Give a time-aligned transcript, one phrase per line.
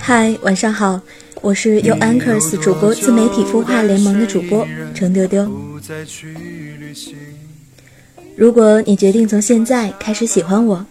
[0.00, 1.00] 嗨，晚上好，
[1.42, 5.48] 我是 U Anchors 主播自媒体孵化联盟的主播程丢丢。
[8.34, 10.84] 如果你决定从现在开始喜欢我，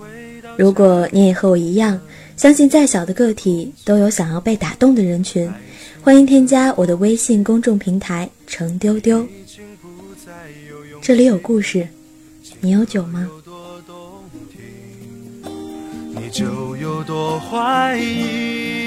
[0.57, 1.99] 如果你也和我一样，
[2.38, 5.51] 相信再小的个体都有想要被打动的人群，
[6.01, 9.27] 欢迎添加我的微信公众平台程丢丢。
[11.01, 11.88] 这里有故事，
[12.61, 13.27] 你有酒吗？
[16.16, 18.78] 你就有多怀疑。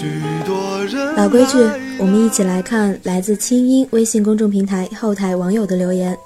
[0.00, 0.08] 许
[0.46, 0.82] 多
[1.14, 1.58] 老规矩，
[1.98, 6.16] 我们一起来看来自清音微信公众平台后台网友的留言。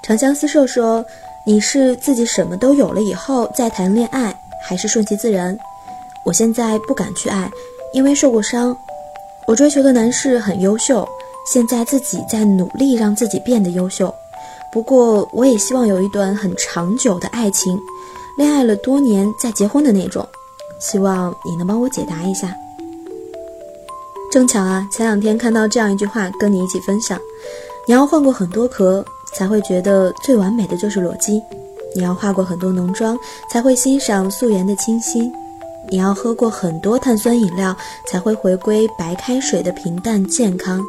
[0.00, 1.04] 长相思瘦说
[1.44, 4.32] ：“你是自己什么都有了以后再谈恋爱，
[4.64, 5.58] 还是顺其自然？
[6.24, 7.50] 我现在不敢去爱，
[7.92, 8.76] 因为受过伤。
[9.48, 11.04] 我追求的男士很优秀，
[11.52, 14.14] 现在自己在努力让自己变得优秀。
[14.72, 17.76] 不过，我也希望有一段很长久的爱情，
[18.38, 20.24] 恋爱了多年再结婚的那种。
[20.78, 22.56] 希望你能帮我解答一下。”
[24.30, 27.18] 正巧啊，前两天看到这样一句话，跟你一起分享：
[27.86, 29.04] 你要换过很多壳。
[29.34, 31.42] 才会觉得最完美的就是裸机，
[31.94, 33.18] 你要化过很多浓妆，
[33.50, 35.30] 才会欣赏素颜的清新；
[35.90, 37.76] 你要喝过很多碳酸饮料，
[38.06, 40.80] 才会回归白开水的平淡健康；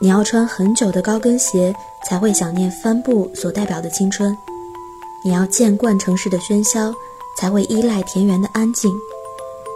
[0.00, 1.72] 你要穿很久的高跟鞋，
[2.08, 4.32] 才会想念帆布所代表的青春；
[5.24, 6.92] 你要见惯城市的喧嚣，
[7.38, 8.90] 才会依赖田园的安静；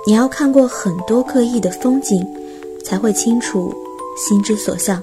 [0.04, 2.26] 你要看过很多各异的风景，
[2.84, 3.74] 才会清楚
[4.16, 5.02] 心之所向。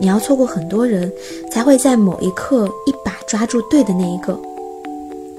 [0.00, 1.12] 你要错过很多人，
[1.52, 4.38] 才会在某一刻一把抓住对的那一个。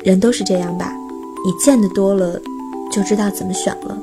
[0.03, 0.93] 人都是这样吧，
[1.45, 2.39] 你见得多了，
[2.91, 3.97] 就知道怎么选了。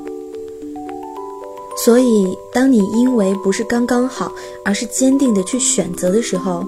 [1.75, 4.31] 所以，当你因为不是刚刚好，
[4.63, 6.63] 而是坚定的去选择的时候，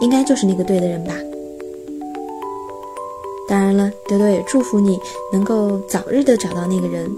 [0.00, 1.14] 应该就是那个对的人吧。
[3.48, 4.98] 当然了，丢丢也祝福你
[5.32, 7.08] 能够早日的找到那个人。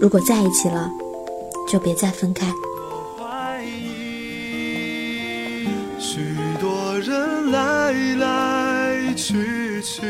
[0.00, 0.90] 如果在一起了，
[1.68, 2.46] 就别再分开。
[5.98, 6.20] 许
[6.60, 10.02] 多人来来去去，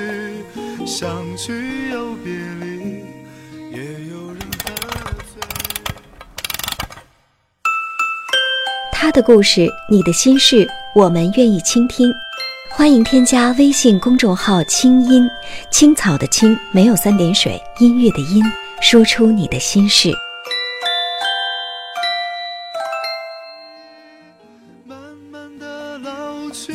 [0.87, 3.05] 相聚又别离，
[8.91, 12.11] 他的故事，你的心事，我们愿意倾听。
[12.71, 15.29] 欢迎添加微信公众号“清音
[15.71, 18.43] 青草”的青，没有三点水，音乐的音，
[18.81, 20.13] 说出你的心事。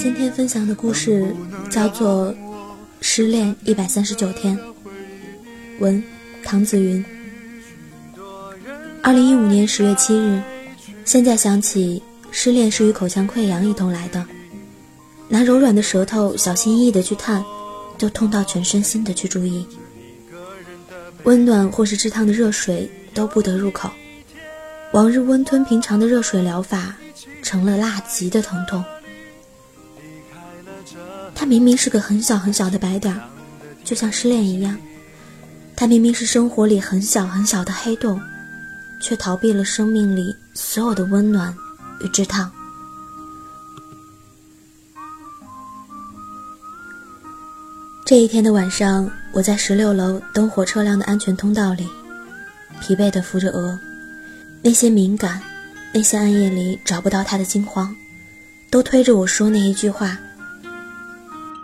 [0.07, 1.35] 今天分享的故事
[1.69, 2.33] 叫做
[3.01, 4.57] 《失恋一百三十九天》，
[5.79, 6.01] 文
[6.45, 7.03] 唐子云。
[9.03, 10.41] 二零一五年十月七日，
[11.03, 12.01] 现在想起，
[12.31, 14.25] 失恋是与口腔溃疡一同来的。
[15.27, 17.43] 拿柔软的舌头小心翼翼的去探，
[17.97, 19.67] 就痛到全身心的去注意。
[21.23, 23.91] 温暖或是炙烫的热水都不得入口，
[24.93, 26.95] 往日温吞平常的热水疗法，
[27.43, 28.81] 成了辣极的疼痛。
[31.39, 33.21] 它明明是个很小很小的白点儿，
[33.83, 34.75] 就像失恋一样。
[35.75, 38.19] 它明明是生活里很小很小的黑洞，
[38.99, 41.55] 却逃避了生命里所有的温暖
[42.01, 42.51] 与炙烫。
[48.03, 51.87] 这一天的晚上，我在十六楼灯火车亮的安全通道里，
[52.81, 53.77] 疲惫地扶着额。
[54.63, 55.39] 那些敏感，
[55.93, 57.95] 那些暗夜里找不到他的惊慌，
[58.71, 60.17] 都推着我说那一句话。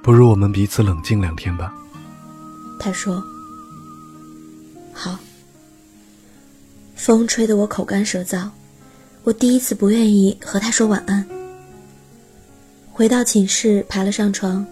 [0.04, 1.74] 不如我们彼此冷静两天吧。
[2.78, 3.24] 他说
[4.92, 5.18] ：“好。”
[6.94, 8.50] 风吹得我口干舌燥，
[9.24, 11.26] 我第一次不愿意和他说晚安。
[12.92, 14.66] 回到寝室，爬了上床，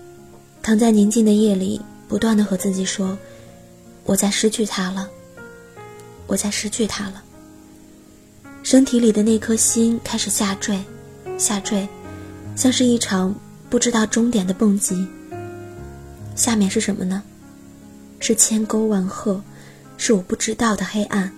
[0.61, 3.17] 躺在宁静的夜里，不断的和自己说
[4.03, 5.09] ：“我在失去他了，
[6.27, 7.23] 我在失去他了。”
[8.63, 10.77] 身体里的那颗心开始下坠，
[11.37, 11.87] 下坠，
[12.55, 13.33] 像是一场
[13.69, 15.07] 不知道终点的蹦极。
[16.41, 17.21] 下面是什么呢？
[18.19, 19.39] 是千沟万壑，
[19.95, 21.31] 是我不知道的黑暗。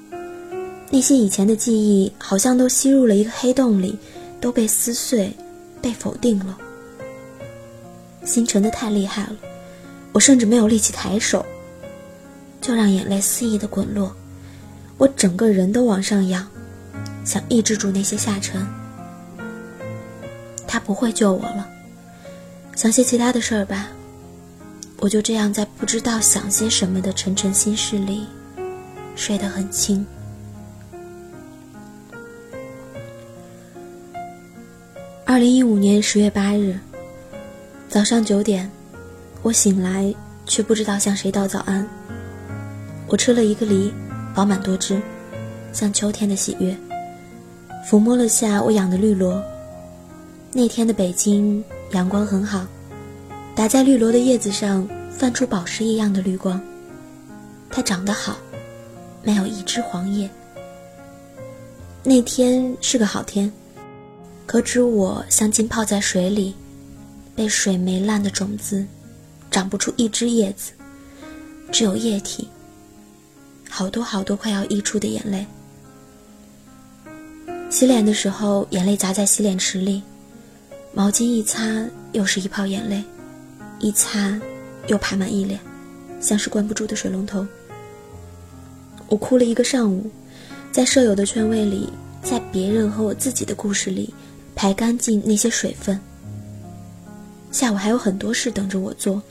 [0.90, 4.00] 那些以前的记忆，好像都吸入了一个黑洞里，
[4.40, 5.36] 都被撕碎，
[5.82, 6.58] 被否定了。
[8.24, 9.36] 心沉的太厉害了，
[10.14, 11.46] 我甚至没有力气抬手，
[12.62, 14.16] 就让眼泪肆意的滚落，
[14.98, 16.48] 我整个人都往上仰，
[17.26, 18.66] 想抑制住那些下沉。
[20.66, 21.70] 他不会救我了，
[22.74, 23.90] 想些其他的事儿吧。
[25.04, 28.26] 我就这样在不知道想些什么的沉沉心事里，
[29.18, 30.06] 睡得很轻。
[35.26, 36.80] 二零一五年十月八日。
[37.90, 38.72] 早上九点，
[39.42, 40.16] 我醒来，
[40.46, 41.86] 却不知道向谁道早安。
[43.08, 43.94] 我吃了一个梨，
[44.34, 45.02] 饱满多汁，
[45.74, 46.74] 像秋天的喜悦。
[47.86, 49.44] 抚摸了下我养的绿萝。
[50.54, 51.62] 那天的北京
[51.92, 52.66] 阳光很好，
[53.56, 56.60] 打在绿萝的叶子上，泛出宝石一样的绿光。
[57.70, 58.38] 它长得好，
[59.22, 60.30] 没有一枝黄叶。
[62.04, 63.52] 那天是个好天，
[64.46, 66.56] 可知我像浸泡在水里。
[67.36, 68.86] 被水霉烂的种子，
[69.50, 70.72] 长不出一枝叶子，
[71.72, 72.48] 只有液体。
[73.68, 75.44] 好多好多快要溢出的眼泪。
[77.72, 80.04] 洗脸的时候，眼泪砸在洗脸池里，
[80.94, 83.04] 毛巾一擦，又是一泡眼泪，
[83.84, 84.40] 一擦，
[84.88, 85.60] 又爬满一脸，
[86.22, 87.46] 像是关不住的水龙头。
[89.10, 90.10] 我哭了一个上午，
[90.72, 91.92] 在舍友的劝慰里，
[92.24, 94.14] 在别人和我自己的故事里，
[94.56, 96.00] 排干净那些水分。
[97.52, 99.22] 下午还有很多事等着我做，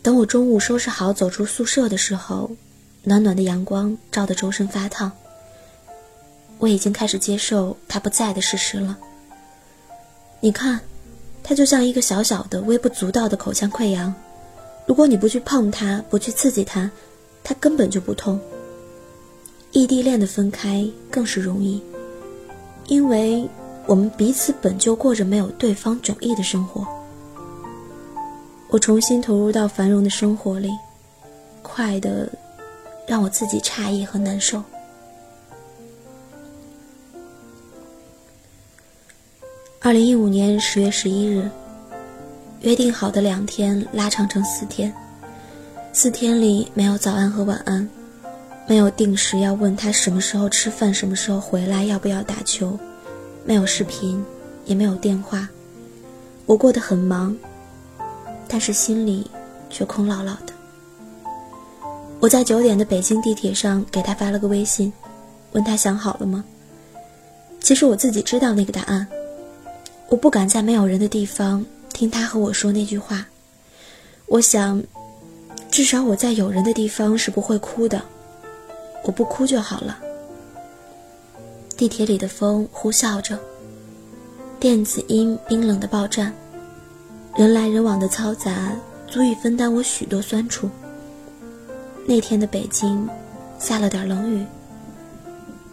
[0.00, 2.50] 等我中午收拾好走出宿舍的时候，
[3.02, 5.12] 暖暖的阳光照得周身发烫。
[6.58, 8.96] 我已经开始接受他不在的事实了。
[10.40, 10.80] 你看，
[11.42, 14.14] 他就像一个小小的、微不足道的口腔溃疡，
[14.86, 16.90] 如果你不去碰它，不去刺激它，
[17.42, 18.40] 它根本就不痛。
[19.72, 21.82] 异地恋的分开更是容易，
[22.88, 23.48] 因为
[23.86, 26.86] 我们彼此本就过着没有对方迥异的生活。
[28.68, 30.70] 我重新投入到繁荣的生活里，
[31.62, 32.28] 快的
[33.06, 34.62] 让我自己诧异和难受。
[39.84, 41.50] 二零一五年十月十一日，
[42.60, 44.94] 约定好的两天拉长成四天，
[45.92, 47.86] 四天里没有早安和晚安，
[48.68, 52.78] 没有定时要问他什么时候吃饭、什么时候回来、要不要打球，
[53.44, 54.24] 没有视频，
[54.66, 55.48] 也没有电话，
[56.46, 57.36] 我过得很忙。
[58.46, 59.28] 但是心里
[59.68, 60.52] 却空落落的。
[62.20, 64.92] 我在九点的北京地铁上给他发了个微信，
[65.52, 66.44] 问他想好了吗？
[67.58, 69.04] 其实我自己知道那个答案，
[70.12, 71.64] 我不敢在没有人的地方
[71.94, 73.26] 听他和我说那句话。
[74.26, 74.82] 我想，
[75.70, 78.02] 至少我在有人的地方是不会哭的，
[79.04, 79.98] 我不哭就好了。
[81.78, 83.38] 地铁里的风呼啸着，
[84.60, 86.30] 电子音冰冷的报站。
[87.34, 88.76] 人来人往的嘈杂，
[89.06, 90.68] 足以分担我许多酸楚。
[92.04, 93.08] 那天的北京，
[93.58, 94.44] 下了点冷雨。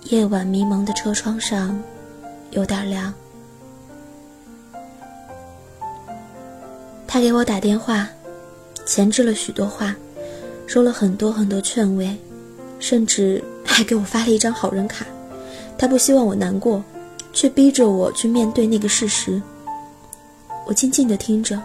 [0.03, 1.77] 夜晚迷蒙的车窗上，
[2.51, 3.13] 有点凉。
[7.11, 8.07] 他给我打电话，
[8.85, 9.95] 前置了许多话，
[10.67, 12.15] 说了很多很多劝慰，
[12.77, 15.03] 甚至还给我发了一张好人卡。
[15.75, 16.83] 他不希望我难过，
[17.33, 19.41] 却逼着我去面对那个事实。
[20.67, 21.59] 我静静的听着，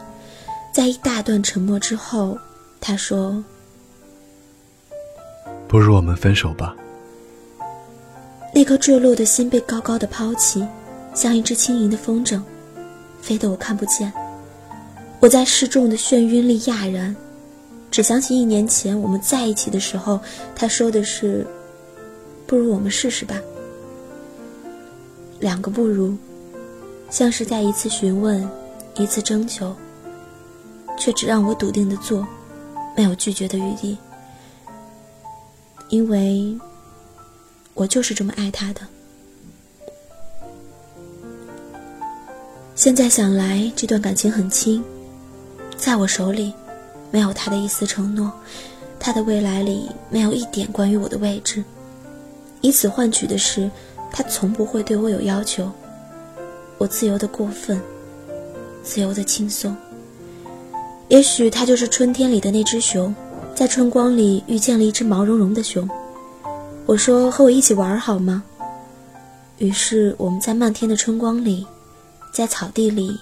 [0.72, 2.38] 在一大段沉默之后，
[2.80, 3.44] 他说
[5.68, 6.74] ：“不如我们分手吧。”
[8.54, 10.66] 那颗坠落的心被高高的抛弃，
[11.14, 12.40] 像一只轻盈的风筝，
[13.20, 14.10] 飞得我看不见。
[15.24, 17.16] 我在失重的眩晕里讶然，
[17.90, 20.20] 只想起一年前我们在一起的时候，
[20.54, 21.46] 他说的是
[22.46, 23.40] ：“不如我们试试吧。”
[25.40, 26.14] 两个不如，
[27.08, 28.46] 像是在一次询问。
[28.96, 29.74] 一次征求，
[30.98, 32.24] 却只让我笃定的做，
[32.94, 33.96] 没有拒绝的余地，
[35.88, 36.54] 因为
[37.72, 38.82] 我就是这么爱他的。
[42.76, 44.84] 现在想来，这段感情很轻，
[45.84, 46.50] 在我手里，
[47.10, 48.32] 没有他的一丝承诺，
[48.98, 51.62] 他的未来里没有一点关于我的位置，
[52.62, 53.70] 以此换取的是，
[54.10, 55.70] 他从不会对我有要求，
[56.78, 57.78] 我自由的过分。
[58.82, 59.76] 自由的轻松。
[61.08, 63.14] 也许它就是春天里的那只熊，
[63.54, 65.86] 在春光里遇见了一只毛茸茸的熊。
[66.86, 68.42] 我说：“和我一起玩好吗？”
[69.58, 71.66] 于是我们在漫天的春光里，
[72.32, 73.20] 在草地里，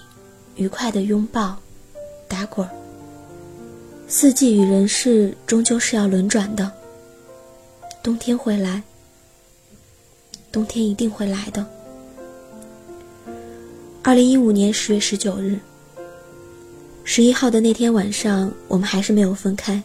[0.55, 1.57] 愉快的拥抱，
[2.27, 2.67] 打滚。
[4.07, 6.71] 四季与人世终究是要轮转的。
[8.01, 8.81] 冬天会来，
[10.51, 11.65] 冬天一定会来的。
[14.01, 15.59] 二零一五年十月十九日，
[17.03, 19.81] 十一号的那天晚上，我们还是没有分开，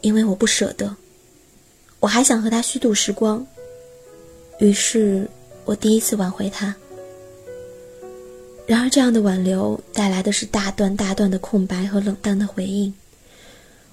[0.00, 0.94] 因为我不舍得，
[2.00, 3.46] 我还想和他虚度时光，
[4.58, 5.28] 于是。
[5.66, 6.74] 我第一次挽回他，
[8.66, 12.92] 然而这样的挽留带来的是大段大段的空白和冷淡的回应。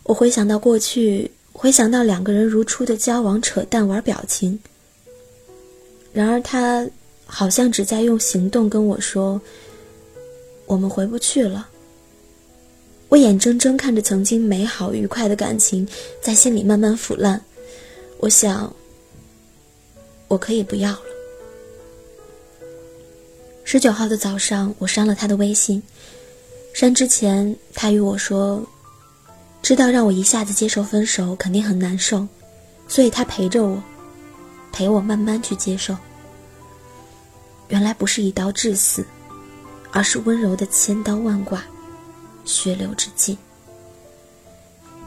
[0.04, 4.60] 我回想到过去，回想到两个人如初的交往、扯淡、玩表情。
[6.14, 6.88] 然而他
[7.26, 9.42] 好像只在用行动跟我说
[10.66, 11.68] ：“我们回不去了。”
[13.10, 15.88] 我眼睁睁看着曾经美好愉快的感情
[16.22, 17.42] 在心里慢慢腐烂。
[18.20, 18.74] 我想，
[20.28, 21.07] 我可以不要了。
[23.70, 25.84] 十九号的早上，我删了他的微信。
[26.74, 28.66] 删之前，他与我说
[29.62, 32.26] ：“知道让我一下子接受分手肯定很难受，
[32.88, 33.84] 所以他陪着我，
[34.72, 35.94] 陪我慢慢去接受。”
[37.68, 39.06] 原来不是一刀致死，
[39.92, 41.60] 而是温柔的千刀万剐，
[42.46, 43.38] 血流至尽。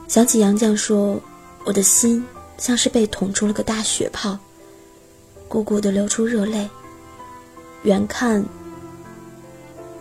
[0.07, 1.19] 想起杨绛说
[1.65, 2.23] ：“我的心
[2.59, 4.39] 像是被捅出了个大血泡，
[5.49, 6.69] 汩汩的流出热泪。”
[7.83, 8.45] 远看，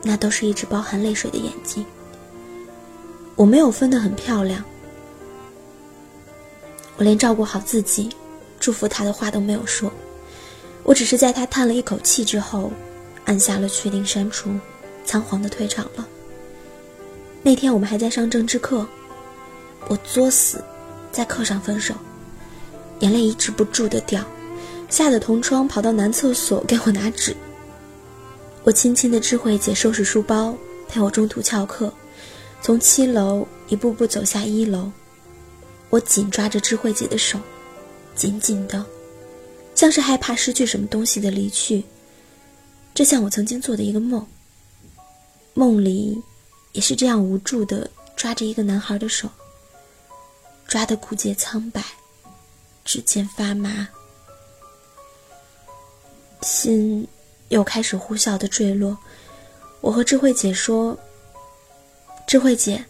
[0.03, 1.85] 那都是一只包含泪水的眼睛。
[3.35, 4.63] 我没有分得很漂亮，
[6.97, 8.09] 我连照顾好自己、
[8.59, 9.91] 祝福他的话都没有说。
[10.83, 12.69] 我只是在他叹了一口气之后，
[13.23, 14.49] 按下了确定删除，
[15.05, 16.05] 仓皇的退场了。
[17.41, 18.85] 那天我们还在上政治课，
[19.87, 20.61] 我作死，
[21.13, 21.93] 在课上分手，
[22.99, 24.21] 眼泪抑制不住的掉，
[24.89, 27.33] 吓得同窗跑到男厕所给我拿纸。
[28.63, 30.55] 我轻轻的智慧姐收拾书包，
[30.87, 31.91] 陪我中途翘课，
[32.61, 34.91] 从七楼一步步走下一楼。
[35.89, 37.39] 我紧抓着智慧姐的手，
[38.15, 38.85] 紧紧的，
[39.73, 41.83] 像是害怕失去什么东西的离去。
[42.93, 44.25] 这像我曾经做的一个梦。
[45.55, 46.21] 梦里，
[46.73, 49.27] 也是这样无助的抓着一个男孩的手，
[50.67, 51.83] 抓得骨节苍白，
[52.85, 53.87] 指尖发麻，
[56.41, 57.07] 心。
[57.49, 58.97] 又开始呼啸的坠落。
[59.81, 60.97] 我和智慧姐说
[62.27, 62.83] ：“智慧姐，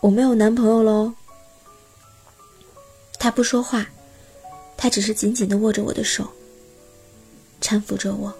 [0.00, 1.12] 我没有男朋友喽。”
[3.18, 3.86] 她不说话，
[4.76, 6.26] 她只是紧紧的握着我的手，
[7.60, 8.32] 搀扶着我。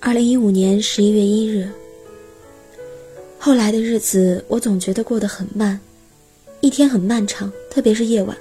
[0.00, 1.68] 二零一五年十一月一日，
[3.38, 5.80] 后来的日子，我总觉得过得很慢，
[6.60, 8.36] 一天很漫长，特别是夜晚。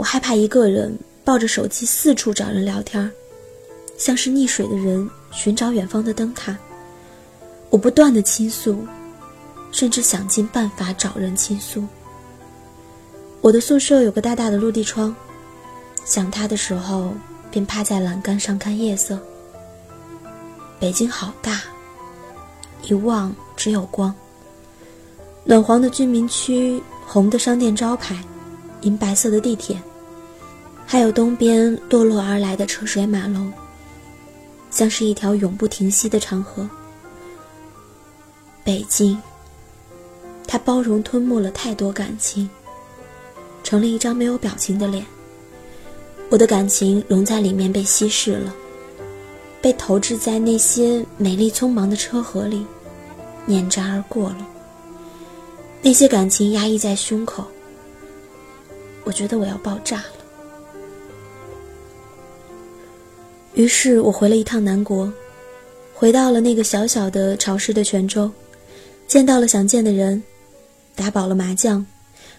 [0.00, 3.12] 我害怕一个人抱着手机四处找人聊天
[3.98, 6.56] 像是溺水的人寻找远方的灯塔。
[7.68, 8.82] 我不断的倾诉，
[9.70, 11.84] 甚至想尽办法找人倾诉。
[13.42, 15.14] 我的宿舍有个大大的落地窗，
[16.06, 17.12] 想他的时候
[17.50, 19.18] 便趴在栏杆上看夜色。
[20.78, 21.60] 北京好大，
[22.84, 24.14] 一望只有光。
[25.44, 28.18] 暖黄的居民区，红的商店招牌，
[28.80, 29.78] 银白色的地铁。
[30.92, 33.52] 还有东边堕落而来的车水马龙，
[34.72, 36.68] 像是一条永不停息的长河。
[38.64, 39.16] 北京，
[40.48, 42.50] 它包容吞没了太多感情，
[43.62, 45.06] 成了一张没有表情的脸。
[46.28, 48.52] 我的感情融在里面被稀释了，
[49.62, 52.66] 被投掷在那些美丽匆忙的车河里，
[53.46, 54.44] 碾轧而过了。
[55.82, 57.44] 那些感情压抑在胸口，
[59.04, 60.19] 我觉得我要爆炸了。
[63.54, 65.12] 于是我回了一趟南国，
[65.92, 68.30] 回到了那个小小的潮湿的泉州，
[69.08, 70.22] 见到了想见的人，
[70.94, 71.84] 打饱了麻将，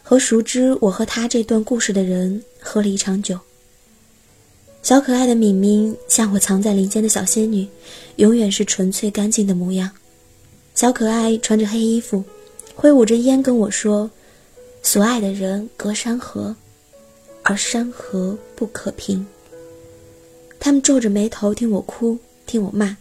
[0.02, 3.38] 和熟知我和他这段故事的人喝了一场酒。
[4.82, 7.68] 小可爱的敏敏像我藏在林间的小仙女，
[8.16, 9.92] 永远是纯粹干净的模样。
[10.74, 12.24] 小可爱穿着黑衣服，
[12.74, 14.10] 挥舞着烟跟我说
[14.82, 16.56] ：“所爱的人隔山河，
[17.44, 19.24] 而山河不可平。”
[20.64, 22.16] 他们皱着眉头听我哭，
[22.46, 22.96] 听我骂，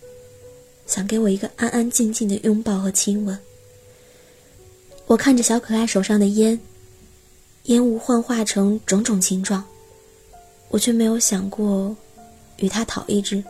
[0.86, 3.38] 想给我一个安安静静的拥抱和亲吻。
[5.06, 6.58] 我看着小可爱手上的烟，
[7.64, 9.62] 烟雾幻化成种种形状，
[10.70, 11.94] 我却没有想过
[12.56, 13.44] 与他讨一支。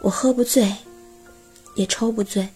[0.00, 0.72] 我喝不醉，
[1.74, 2.48] 也抽不醉。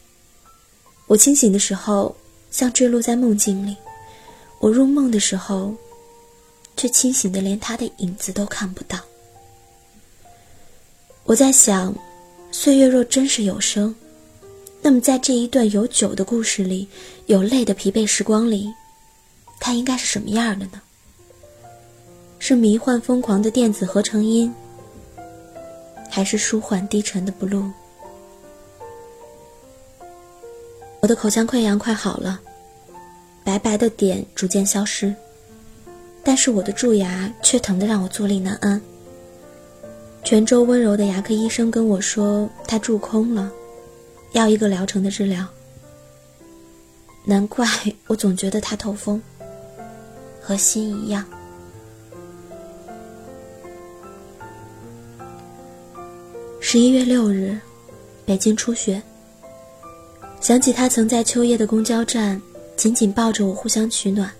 [1.09, 2.15] 我清醒的时候
[2.53, 3.77] 像坠落在梦境里，
[4.61, 5.75] 我入梦的时候，
[6.77, 8.97] 却清醒的连他的影子都看不到。
[11.31, 11.95] 我在想，
[12.51, 13.95] 岁月若真是有声，
[14.83, 16.89] 那么在这一段有酒的故事里，
[17.27, 18.69] 有泪的疲惫时光里，
[19.61, 20.83] 它应该是什么样的呢？
[22.41, 24.53] 是迷幻疯狂的电子合成音，
[26.11, 27.71] 还是舒缓低沉的 blue？
[31.01, 32.41] 我的口腔溃疡快好了，
[33.45, 35.15] 白白的点逐渐消失，
[36.25, 38.83] 但是我的蛀牙却疼得让我坐立难安。
[40.23, 43.51] 泉州温柔的牙科医生跟我说，他蛀空了，
[44.33, 45.45] 要一个疗程的治疗。
[47.25, 47.67] 难怪
[48.07, 49.21] 我总觉得他透风，
[50.41, 51.25] 和心一样。
[56.61, 57.59] 十一月六日，
[58.25, 59.03] 北京初雪。
[60.41, 62.41] 想起他曾在秋夜的公交站
[62.77, 64.31] 紧紧抱着我，互相取暖，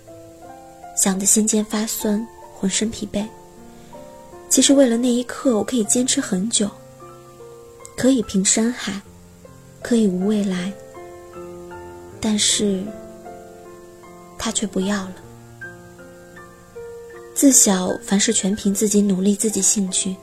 [0.95, 3.25] 想得心间发酸，浑身疲惫。
[4.51, 6.69] 其实为了那一刻，我可以坚持很久，
[7.95, 9.01] 可以平山海，
[9.81, 10.71] 可以无未来。
[12.19, 12.83] 但是，
[14.37, 15.15] 他却不要了。
[17.33, 20.13] 自小凡事全凭自己努力，自己兴趣，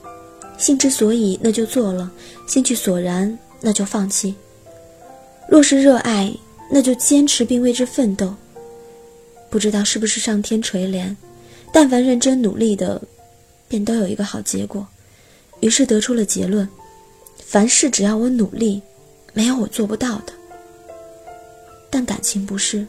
[0.58, 2.10] 兴之所以那就做了，
[2.46, 4.34] 兴趣索然那就放弃。
[5.48, 6.30] 若是热爱，
[6.70, 8.34] 那就坚持并为之奋斗。
[9.48, 11.16] 不知道是不是上天垂怜，
[11.72, 13.00] 但凡认真努力的。
[13.68, 14.86] 便都有一个好结果，
[15.60, 16.68] 于是得出了结论：
[17.44, 18.82] 凡事只要我努力，
[19.32, 20.32] 没有我做不到的。
[21.90, 22.86] 但感情不是，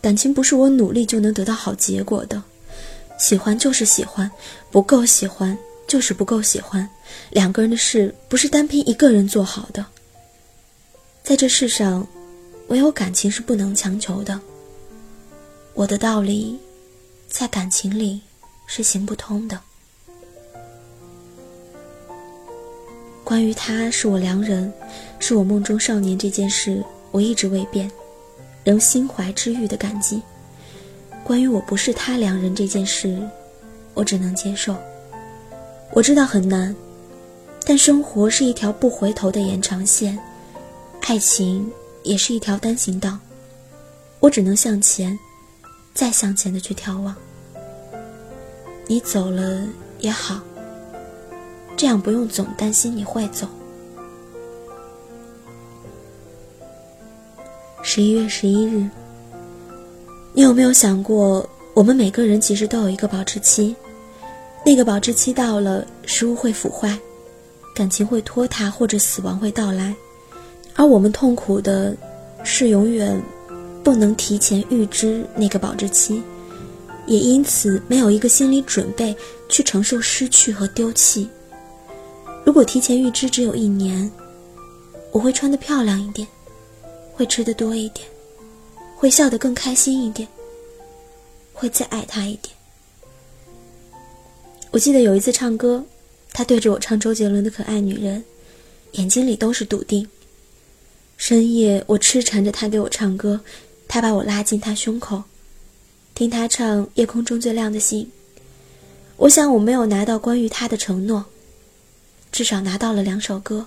[0.00, 2.42] 感情不是我努力就能得到好结果的。
[3.18, 4.30] 喜欢就是喜欢，
[4.70, 6.88] 不够喜欢就是不够喜欢。
[7.30, 9.84] 两个人的事不是单凭一个人做好的。
[11.22, 12.04] 在这世上，
[12.68, 14.40] 唯有感情是不能强求的。
[15.74, 16.58] 我的道理，
[17.28, 18.20] 在感情里
[18.66, 19.60] 是行不通的。
[23.24, 24.70] 关于他是我良人，
[25.18, 27.90] 是我梦中少年这件事，我一直未变，
[28.64, 30.20] 仍心怀知遇的感激。
[31.24, 33.16] 关于我不是他良人这件事，
[33.94, 34.76] 我只能接受。
[35.92, 36.74] 我知道很难，
[37.64, 40.18] 但生活是一条不回头的延长线，
[41.02, 41.70] 爱情
[42.02, 43.16] 也是一条单行道，
[44.18, 45.16] 我只能向前，
[45.94, 47.14] 再向前的去眺望。
[48.88, 49.62] 你走了
[50.00, 50.40] 也好。
[51.82, 53.44] 这样不用总担心你会走。
[57.82, 58.88] 十一月十一日，
[60.32, 63.74] 你有没有想过，我们每个人其实都有一个保质期，
[64.64, 66.96] 那个保质期到了，食物会腐坏，
[67.74, 69.92] 感情会拖沓，或者死亡会到来，
[70.76, 71.96] 而我们痛苦的，
[72.44, 73.20] 是永远
[73.82, 76.22] 不能提前预知那个保质期，
[77.08, 79.12] 也因此没有一个心理准备
[79.48, 81.28] 去承受失去和丢弃。
[82.44, 84.10] 如果提前预知只有一年，
[85.10, 86.26] 我会穿得漂亮一点，
[87.12, 88.06] 会吃的多一点，
[88.96, 90.28] 会笑得更开心一点，
[91.52, 92.54] 会再爱他一点。
[94.70, 95.84] 我记得有一次唱歌，
[96.32, 98.20] 他对着我唱周杰伦的《可爱女人》，
[98.98, 100.08] 眼睛里都是笃定。
[101.16, 103.40] 深夜，我痴缠着他给我唱歌，
[103.86, 105.22] 他把我拉进他胸口，
[106.14, 108.04] 听他唱《夜空中最亮的星》。
[109.16, 111.24] 我想我没有拿到关于他的承诺。
[112.32, 113.66] 至少拿到了两首歌，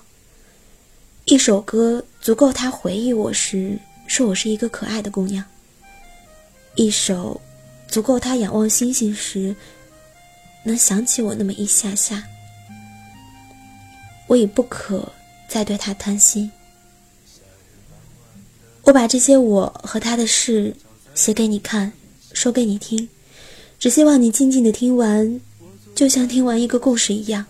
[1.26, 5.42] 一首歌足够他回忆我时说我是一个可爱的姑娘，
[6.74, 7.40] 一首
[7.86, 9.54] 足够他仰望星星时
[10.64, 12.22] 能想起我那么一下下。
[14.26, 15.12] 我已不可
[15.48, 16.50] 再对他贪心，
[18.82, 20.74] 我把这些我和他的事
[21.14, 21.92] 写给你看，
[22.32, 23.08] 说给你听，
[23.78, 25.40] 只希望你静静的听完，
[25.94, 27.46] 就像听完一个故事一样。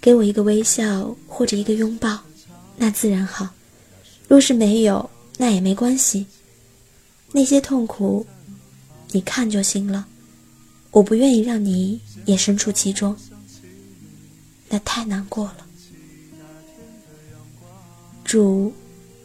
[0.00, 2.18] 给我一个微笑或者一个拥抱，
[2.76, 3.46] 那自然好；
[4.28, 6.26] 若是没有，那也没关系。
[7.32, 8.26] 那些痛苦，
[9.12, 10.06] 你看就行了。
[10.90, 13.14] 我不愿意让你也身处其中，
[14.68, 15.66] 那太难过了。
[18.24, 18.72] 祝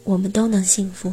[0.02, 1.12] 我们都能幸福。